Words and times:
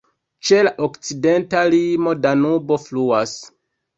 Ĉe 0.47 0.61
la 0.67 0.71
okcidenta 0.85 1.61
limo 1.75 2.15
Danubo 2.23 2.79
fluas. 2.87 3.37